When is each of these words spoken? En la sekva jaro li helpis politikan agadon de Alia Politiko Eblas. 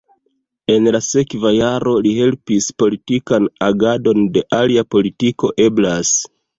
En 0.75 0.87
la 0.95 1.01
sekva 1.07 1.51
jaro 1.57 1.93
li 2.07 2.15
helpis 2.21 2.71
politikan 2.85 3.49
agadon 3.71 4.27
de 4.39 4.47
Alia 4.65 4.89
Politiko 4.93 5.57
Eblas. 5.71 6.21